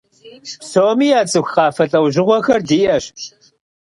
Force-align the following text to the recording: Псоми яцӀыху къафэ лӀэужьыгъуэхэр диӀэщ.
Псоми 0.61 1.07
яцӀыху 1.19 1.51
къафэ 1.53 1.83
лӀэужьыгъуэхэр 1.91 2.59
диӀэщ. 2.67 3.05